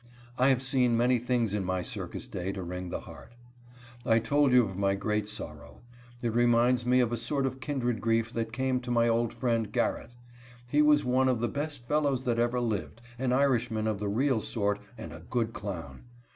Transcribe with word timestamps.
I 0.35 0.47
have 0.47 0.63
seen 0.63 0.97
many 0.97 1.19
things 1.19 1.53
in 1.53 1.63
my 1.63 1.83
circus 1.83 2.27
day 2.27 2.51
to 2.53 2.63
wring 2.63 2.89
the 2.89 3.01
heart. 3.01 3.33
I 4.03 4.17
told 4.17 4.51
you 4.51 4.65
of 4.65 4.75
my 4.75 4.93
own 4.93 4.97
great 4.97 5.29
sorrow. 5.29 5.81
It 6.23 6.33
reminds 6.33 6.87
me 6.87 7.01
of 7.01 7.11
a 7.11 7.17
sort 7.17 7.45
of 7.45 7.59
kindred 7.59 8.01
grief 8.01 8.33
that 8.33 8.51
came 8.51 8.79
to 8.79 8.89
my 8.89 9.07
old 9.07 9.31
friend 9.31 9.71
Garrett. 9.71 10.09
He 10.67 10.81
was 10.81 11.05
one 11.05 11.29
of 11.29 11.39
the 11.39 11.47
best 11.47 11.87
fellows 11.87 12.23
that 12.23 12.39
ever 12.39 12.59
lived, 12.59 12.99
an 13.19 13.31
Irishman 13.31 13.85
of 13.85 13.99
the 13.99 14.09
real 14.09 14.41
sort, 14.41 14.79
and 14.97 15.13
a 15.13 15.19
good 15.19 15.53
clown. 15.53 16.05